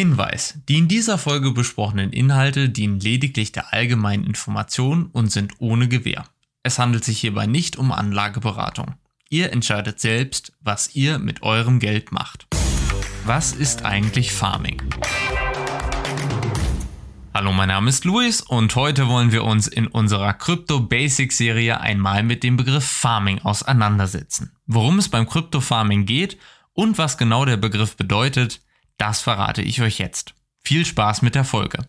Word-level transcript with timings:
Hinweis: 0.00 0.54
Die 0.66 0.78
in 0.78 0.88
dieser 0.88 1.18
Folge 1.18 1.50
besprochenen 1.50 2.10
Inhalte 2.10 2.70
dienen 2.70 3.00
lediglich 3.00 3.52
der 3.52 3.74
allgemeinen 3.74 4.24
Information 4.24 5.10
und 5.12 5.30
sind 5.30 5.52
ohne 5.58 5.88
Gewähr. 5.88 6.24
Es 6.62 6.78
handelt 6.78 7.04
sich 7.04 7.20
hierbei 7.20 7.44
nicht 7.44 7.76
um 7.76 7.92
Anlageberatung. 7.92 8.94
Ihr 9.28 9.52
entscheidet 9.52 10.00
selbst, 10.00 10.54
was 10.62 10.94
ihr 10.94 11.18
mit 11.18 11.42
eurem 11.42 11.80
Geld 11.80 12.12
macht. 12.12 12.46
Was 13.26 13.52
ist 13.52 13.84
eigentlich 13.84 14.32
Farming? 14.32 14.80
Hallo, 17.34 17.52
mein 17.52 17.68
Name 17.68 17.90
ist 17.90 18.06
Luis 18.06 18.40
und 18.40 18.74
heute 18.76 19.06
wollen 19.06 19.32
wir 19.32 19.44
uns 19.44 19.66
in 19.66 19.86
unserer 19.86 20.32
Crypto 20.32 20.80
Basics 20.80 21.36
Serie 21.36 21.78
einmal 21.78 22.22
mit 22.22 22.42
dem 22.42 22.56
Begriff 22.56 22.86
Farming 22.86 23.40
auseinandersetzen. 23.42 24.52
Worum 24.66 24.98
es 24.98 25.10
beim 25.10 25.28
Crypto 25.28 25.60
Farming 25.60 26.06
geht 26.06 26.38
und 26.72 26.96
was 26.96 27.18
genau 27.18 27.44
der 27.44 27.58
Begriff 27.58 27.98
bedeutet, 27.98 28.62
das 29.00 29.20
verrate 29.20 29.62
ich 29.62 29.80
euch 29.82 29.98
jetzt. 29.98 30.34
Viel 30.62 30.84
Spaß 30.84 31.22
mit 31.22 31.34
der 31.34 31.44
Folge. 31.44 31.86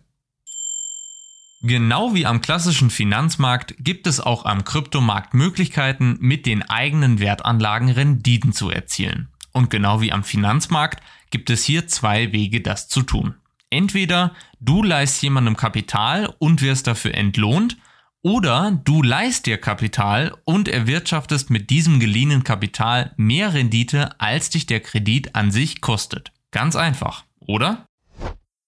Genau 1.64 2.14
wie 2.14 2.26
am 2.26 2.40
klassischen 2.40 2.90
Finanzmarkt 2.90 3.76
gibt 3.78 4.08
es 4.08 4.18
auch 4.18 4.44
am 4.44 4.64
Kryptomarkt 4.64 5.32
Möglichkeiten, 5.32 6.16
mit 6.18 6.44
den 6.44 6.62
eigenen 6.62 7.20
Wertanlagen 7.20 7.88
Renditen 7.88 8.52
zu 8.52 8.70
erzielen. 8.70 9.28
Und 9.52 9.70
genau 9.70 10.00
wie 10.00 10.10
am 10.10 10.24
Finanzmarkt 10.24 11.02
gibt 11.30 11.50
es 11.50 11.62
hier 11.62 11.86
zwei 11.86 12.32
Wege, 12.32 12.62
das 12.62 12.88
zu 12.88 13.02
tun. 13.02 13.36
Entweder 13.70 14.34
du 14.60 14.82
leist 14.82 15.22
jemandem 15.22 15.56
Kapital 15.56 16.34
und 16.38 16.62
wirst 16.62 16.86
dafür 16.86 17.14
entlohnt, 17.14 17.76
oder 18.24 18.80
du 18.84 19.02
leist 19.02 19.46
dir 19.46 19.58
Kapital 19.58 20.36
und 20.44 20.68
erwirtschaftest 20.68 21.50
mit 21.50 21.70
diesem 21.70 21.98
geliehenen 21.98 22.44
Kapital 22.44 23.14
mehr 23.16 23.52
Rendite, 23.52 24.20
als 24.20 24.50
dich 24.50 24.66
der 24.66 24.80
Kredit 24.80 25.34
an 25.34 25.50
sich 25.50 25.80
kostet. 25.80 26.32
Ganz 26.52 26.76
einfach, 26.76 27.24
oder? 27.40 27.86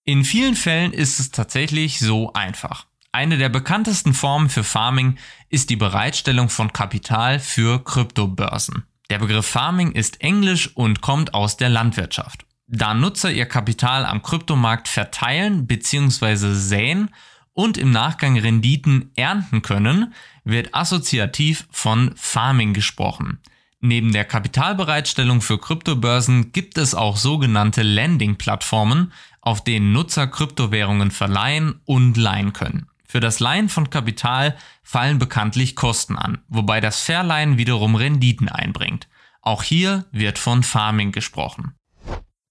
In 0.05 0.25
vielen 0.25 0.57
Fällen 0.57 0.93
ist 0.93 1.21
es 1.21 1.31
tatsächlich 1.31 2.01
so 2.01 2.33
einfach. 2.33 2.87
Eine 3.13 3.39
der 3.39 3.49
bekanntesten 3.49 4.13
Formen 4.13 4.49
für 4.49 4.65
Farming 4.65 5.19
ist 5.49 5.71
die 5.71 5.77
Bereitstellung 5.77 6.49
von 6.49 6.73
Kapital 6.73 7.39
für 7.39 7.85
Kryptobörsen. 7.85 8.85
Der 9.11 9.19
Begriff 9.19 9.47
Farming 9.47 9.93
ist 9.93 10.21
englisch 10.21 10.75
und 10.75 11.01
kommt 11.01 11.35
aus 11.35 11.57
der 11.57 11.69
Landwirtschaft. 11.69 12.47
Da 12.67 12.95
Nutzer 12.95 13.31
ihr 13.31 13.47
Kapital 13.47 14.07
am 14.07 14.23
Kryptomarkt 14.23 14.89
verteilen 14.89 15.67
bzw. 15.67 16.55
säen 16.55 17.11
und 17.53 17.77
im 17.77 17.91
Nachgang 17.91 18.39
Renditen 18.39 19.13
ernten 19.15 19.63
können, 19.63 20.15
wird 20.43 20.75
assoziativ 20.75 21.69
von 21.71 22.13
Farming 22.17 22.73
gesprochen. 22.73 23.41
Neben 23.87 24.13
der 24.13 24.25
Kapitalbereitstellung 24.25 25.43
für 25.43 25.59
Kryptobörsen 25.59 26.53
gibt 26.53 26.79
es 26.79 26.95
auch 26.95 27.19
sogenannte 27.19 27.83
Lending-Plattformen, 27.83 29.13
auf 29.43 29.63
denen 29.63 29.93
Nutzer 29.93 30.27
Kryptowährungen 30.27 31.11
verleihen 31.11 31.83
und 31.85 32.17
leihen 32.17 32.55
können. 32.55 32.87
Für 33.07 33.21
das 33.21 33.41
Leihen 33.41 33.69
von 33.69 33.91
Kapital 33.91 34.57
fallen 34.83 35.19
bekanntlich 35.19 35.77
Kosten 35.77 36.17
an, 36.17 36.39
wobei 36.49 36.81
das 36.81 37.03
Verleihen 37.03 37.59
wiederum 37.59 37.95
Renditen 37.95 38.49
einbringt. 38.49 39.07
Auch 39.43 39.63
hier 39.63 40.07
wird 40.13 40.39
von 40.39 40.63
Farming 40.63 41.13
gesprochen. 41.13 41.75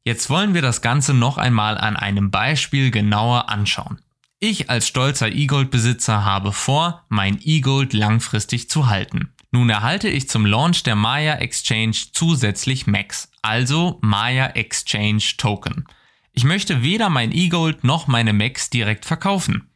Jetzt 0.04 0.30
wollen 0.30 0.54
wir 0.54 0.62
das 0.62 0.84
Ganze 0.84 1.16
noch 1.16 1.40
einmal 1.40 1.80
an 1.80 1.96
einem 1.96 2.30
Beispiel 2.30 2.92
genauer 2.92 3.50
anschauen. 3.50 4.00
Ich 4.38 4.70
als 4.70 4.88
stolzer 4.88 5.30
E-Gold-Besitzer 5.30 6.26
habe 6.26 6.52
vor, 6.52 7.06
mein 7.10 7.40
E-Gold 7.42 7.94
langfristig 7.94 8.70
zu 8.70 8.86
halten. 8.86 9.34
Nun 9.56 9.70
erhalte 9.70 10.10
ich 10.10 10.28
zum 10.28 10.48
Launch 10.48 10.82
der 10.82 10.96
Maya 10.96 11.36
Exchange 11.36 11.96
zusätzlich 12.12 12.88
Max, 12.88 13.30
also 13.44 14.00
Maya 14.02 14.48
Exchange 14.48 15.22
Token. 15.38 15.86
Ich 16.32 16.44
möchte 16.44 16.82
weder 16.82 17.10
mein 17.10 17.32
E-Gold 17.32 17.84
noch 17.84 18.08
meine 18.08 18.34
Max 18.34 18.72
direkt 18.72 19.06
verkaufen. 19.06 19.70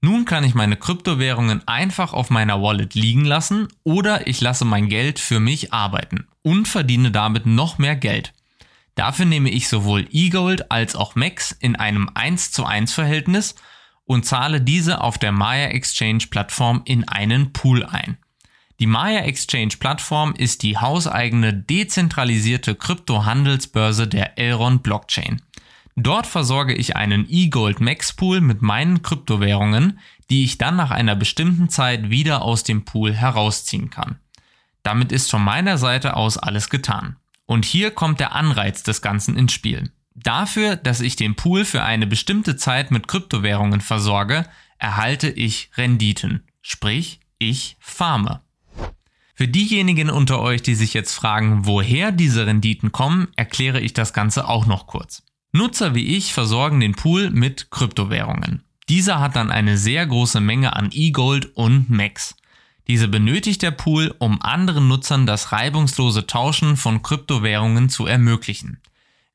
Nun 0.00 0.24
kann 0.24 0.44
ich 0.44 0.54
meine 0.54 0.76
Kryptowährungen 0.76 1.68
einfach 1.68 2.14
auf 2.14 2.30
meiner 2.30 2.62
Wallet 2.62 2.94
liegen 2.94 3.26
lassen 3.26 3.68
oder 3.84 4.26
ich 4.26 4.40
lasse 4.40 4.64
mein 4.64 4.88
Geld 4.88 5.18
für 5.18 5.40
mich 5.40 5.74
arbeiten 5.74 6.26
und 6.40 6.66
verdiene 6.66 7.10
damit 7.10 7.44
noch 7.44 7.76
mehr 7.76 7.96
Geld. 7.96 8.32
Dafür 8.94 9.26
nehme 9.26 9.50
ich 9.50 9.68
sowohl 9.68 10.08
eGold 10.10 10.70
als 10.72 10.96
auch 10.96 11.16
Max 11.16 11.52
in 11.52 11.76
einem 11.76 12.08
1 12.14 12.50
zu 12.52 12.64
1 12.64 12.94
Verhältnis 12.94 13.56
und 14.04 14.24
zahle 14.24 14.62
diese 14.62 15.02
auf 15.02 15.18
der 15.18 15.32
Maya 15.32 15.66
Exchange 15.66 16.28
Plattform 16.30 16.80
in 16.86 17.06
einen 17.06 17.52
Pool 17.52 17.84
ein. 17.84 18.16
Die 18.80 18.86
Maya 18.86 19.22
Exchange 19.22 19.74
Plattform 19.80 20.34
ist 20.34 20.62
die 20.62 20.78
hauseigene 20.78 21.52
dezentralisierte 21.52 22.76
Kryptohandelsbörse 22.76 24.06
der 24.06 24.38
Elrond 24.38 24.84
Blockchain. 24.84 25.42
Dort 25.96 26.28
versorge 26.28 26.74
ich 26.74 26.94
einen 26.94 27.28
eGold 27.28 27.80
Max 27.80 28.12
Pool 28.12 28.40
mit 28.40 28.62
meinen 28.62 29.02
Kryptowährungen, 29.02 29.98
die 30.30 30.44
ich 30.44 30.58
dann 30.58 30.76
nach 30.76 30.92
einer 30.92 31.16
bestimmten 31.16 31.68
Zeit 31.68 32.08
wieder 32.08 32.42
aus 32.42 32.62
dem 32.62 32.84
Pool 32.84 33.12
herausziehen 33.14 33.90
kann. 33.90 34.20
Damit 34.84 35.10
ist 35.10 35.28
von 35.28 35.42
meiner 35.42 35.76
Seite 35.76 36.14
aus 36.14 36.38
alles 36.38 36.70
getan. 36.70 37.16
Und 37.46 37.64
hier 37.64 37.90
kommt 37.90 38.20
der 38.20 38.32
Anreiz 38.32 38.84
des 38.84 39.02
Ganzen 39.02 39.36
ins 39.36 39.52
Spiel. 39.52 39.90
Dafür, 40.14 40.76
dass 40.76 41.00
ich 41.00 41.16
den 41.16 41.34
Pool 41.34 41.64
für 41.64 41.82
eine 41.82 42.06
bestimmte 42.06 42.54
Zeit 42.54 42.92
mit 42.92 43.08
Kryptowährungen 43.08 43.80
versorge, 43.80 44.46
erhalte 44.78 45.28
ich 45.28 45.70
Renditen. 45.76 46.44
Sprich, 46.62 47.18
ich 47.38 47.76
farme. 47.80 48.40
Für 49.38 49.46
diejenigen 49.46 50.10
unter 50.10 50.40
euch, 50.40 50.62
die 50.62 50.74
sich 50.74 50.94
jetzt 50.94 51.14
fragen, 51.14 51.64
woher 51.64 52.10
diese 52.10 52.44
Renditen 52.44 52.90
kommen, 52.90 53.28
erkläre 53.36 53.78
ich 53.78 53.92
das 53.92 54.12
Ganze 54.12 54.48
auch 54.48 54.66
noch 54.66 54.88
kurz. 54.88 55.22
Nutzer 55.52 55.94
wie 55.94 56.16
ich 56.16 56.34
versorgen 56.34 56.80
den 56.80 56.96
Pool 56.96 57.30
mit 57.30 57.70
Kryptowährungen. 57.70 58.64
Dieser 58.88 59.20
hat 59.20 59.36
dann 59.36 59.52
eine 59.52 59.78
sehr 59.78 60.04
große 60.08 60.40
Menge 60.40 60.74
an 60.74 60.90
E-Gold 60.90 61.54
und 61.54 61.88
Max. 61.88 62.34
Diese 62.88 63.06
benötigt 63.06 63.62
der 63.62 63.70
Pool, 63.70 64.12
um 64.18 64.42
anderen 64.42 64.88
Nutzern 64.88 65.24
das 65.24 65.52
reibungslose 65.52 66.26
Tauschen 66.26 66.76
von 66.76 67.04
Kryptowährungen 67.04 67.90
zu 67.90 68.06
ermöglichen. 68.06 68.80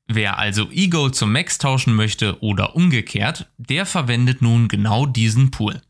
Wer 0.08 0.38
also 0.38 0.70
eGold 0.70 1.16
zum 1.16 1.32
Max 1.32 1.60
tauschen 1.60 1.96
möchte 1.96 2.44
oder 2.44 2.76
umgekehrt, 2.76 3.50
der 3.58 3.86
verwendet 3.86 4.42
nun 4.42 4.68
genau 4.68 5.06
diesen 5.06 5.50
Pool. 5.50 5.82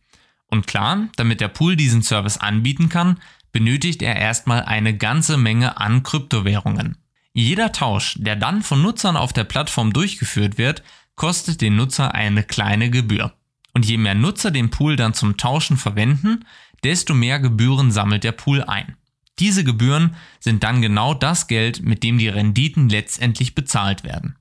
Und 0.54 0.68
klar, 0.68 1.08
damit 1.16 1.42
der 1.42 1.48
Pool 1.48 1.76
diesen 1.76 2.04
Service 2.04 2.38
anbieten 2.38 2.88
kann, 2.88 3.20
benötigt 3.52 4.04
er 4.04 4.18
erstmal 4.18 4.62
eine 4.62 4.96
ganze 4.96 5.36
Menge 5.36 5.78
an 5.78 6.04
Kryptowährungen. 6.04 6.96
Jeder 7.34 7.72
Tausch, 7.72 8.18
der 8.20 8.36
dann 8.36 8.62
von 8.62 8.84
Nutzern 8.84 9.18
auf 9.18 9.34
der 9.34 9.46
Plattform 9.46 9.94
durchgeführt 9.94 10.60
wird, 10.60 10.84
kostet 11.16 11.62
den 11.62 11.76
Nutzer 11.76 12.14
eine 12.14 12.44
kleine 12.44 12.92
Gebühr. 12.92 13.34
Und 13.74 13.88
je 13.88 13.98
mehr 13.98 14.14
Nutzer 14.14 14.52
den 14.52 14.70
Pool 14.70 14.96
dann 14.96 15.16
zum 15.16 15.38
Tauschen 15.38 15.76
verwenden, 15.76 16.46
desto 16.84 17.16
mehr 17.16 17.40
Gebühren 17.40 17.92
sammelt 17.92 18.24
der 18.24 18.34
Pool 18.34 18.62
ein. 18.62 18.96
Diese 19.40 19.64
Gebühren 19.64 20.16
sind 20.40 20.64
dann 20.64 20.84
genau 20.84 21.16
das 21.16 21.48
Geld, 21.48 21.82
mit 21.82 22.04
dem 22.04 22.20
die 22.20 22.30
Renditen 22.30 22.90
letztendlich 22.90 23.56
bezahlt 23.56 24.04
werden. 24.04 24.36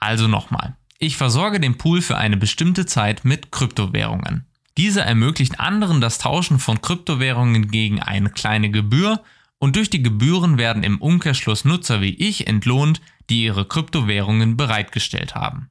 Also 0.00 0.28
nochmal, 0.28 0.76
ich 0.98 1.16
versorge 1.16 1.60
den 1.60 1.78
Pool 1.78 2.02
für 2.02 2.18
eine 2.18 2.36
bestimmte 2.36 2.84
Zeit 2.84 3.24
mit 3.24 3.52
Kryptowährungen. 3.52 4.44
Diese 4.76 5.00
ermöglicht 5.00 5.58
anderen 5.58 6.00
das 6.00 6.18
Tauschen 6.18 6.58
von 6.58 6.82
Kryptowährungen 6.82 7.70
gegen 7.70 8.02
eine 8.02 8.30
kleine 8.30 8.70
Gebühr 8.70 9.22
und 9.58 9.76
durch 9.76 9.88
die 9.88 10.02
Gebühren 10.02 10.58
werden 10.58 10.82
im 10.82 11.00
Umkehrschluss 11.00 11.64
Nutzer 11.64 12.02
wie 12.02 12.14
ich 12.14 12.46
entlohnt, 12.46 13.00
die 13.30 13.44
ihre 13.44 13.66
Kryptowährungen 13.66 14.56
bereitgestellt 14.56 15.34
haben. 15.34 15.70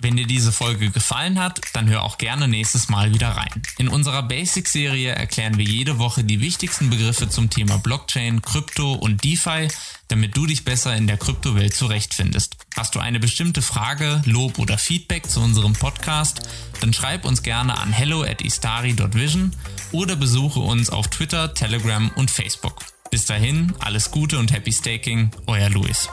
Wenn 0.00 0.16
dir 0.16 0.26
diese 0.26 0.50
Folge 0.50 0.90
gefallen 0.90 1.38
hat, 1.38 1.60
dann 1.74 1.88
hör 1.88 2.02
auch 2.02 2.16
gerne 2.16 2.48
nächstes 2.48 2.88
Mal 2.88 3.12
wieder 3.12 3.28
rein. 3.28 3.62
In 3.76 3.88
unserer 3.88 4.22
Basic-Serie 4.22 5.12
erklären 5.12 5.58
wir 5.58 5.64
jede 5.64 5.98
Woche 5.98 6.24
die 6.24 6.40
wichtigsten 6.40 6.88
Begriffe 6.88 7.28
zum 7.28 7.50
Thema 7.50 7.76
Blockchain, 7.76 8.40
Krypto 8.40 8.94
und 8.94 9.22
DeFi, 9.22 9.68
damit 10.08 10.36
du 10.36 10.46
dich 10.46 10.64
besser 10.64 10.96
in 10.96 11.06
der 11.06 11.18
Kryptowelt 11.18 11.74
zurechtfindest. 11.74 12.56
Hast 12.76 12.94
du 12.94 12.98
eine 12.98 13.20
bestimmte 13.20 13.60
Frage, 13.60 14.22
Lob 14.24 14.58
oder 14.58 14.78
Feedback 14.78 15.28
zu 15.28 15.40
unserem 15.40 15.74
Podcast, 15.74 16.48
dann 16.80 16.94
schreib 16.94 17.26
uns 17.26 17.42
gerne 17.42 17.76
an 17.76 17.92
hello 17.92 18.22
at 18.22 18.40
istari.vision 18.40 19.54
oder 19.92 20.16
besuche 20.16 20.60
uns 20.60 20.88
auf 20.88 21.08
Twitter, 21.08 21.52
Telegram 21.52 22.10
und 22.16 22.30
Facebook. 22.30 22.84
Bis 23.10 23.26
dahin, 23.26 23.74
alles 23.80 24.10
Gute 24.10 24.38
und 24.38 24.52
Happy 24.52 24.72
Staking, 24.72 25.30
euer 25.46 25.68
Luis. 25.68 26.08